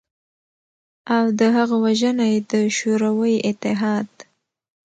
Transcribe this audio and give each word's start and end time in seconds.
او 1.15 1.25
د 1.39 1.41
هغه 1.55 1.75
وژنه 1.85 2.25
ېې 2.33 2.39
د 2.51 2.53
شوروی 2.77 3.35
اتحاد 3.49 4.09